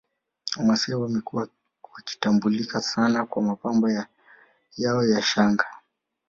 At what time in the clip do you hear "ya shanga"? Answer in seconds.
5.07-5.65